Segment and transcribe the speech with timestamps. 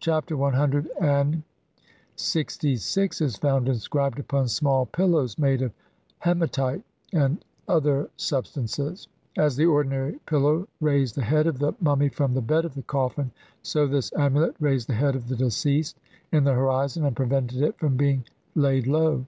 [0.00, 1.44] Chapter CLXVI
[3.22, 5.70] is found inscribed upon small pillows made of
[6.24, 9.06] haematite and other substan ces;
[9.38, 12.82] as the ordinary pillow raised the head of the mummy from the bed of the
[12.82, 13.30] coffin,
[13.62, 16.00] so this amulet raised the head of the deceased
[16.32, 18.24] in the horizon and prevented it from being
[18.56, 19.24] laid low.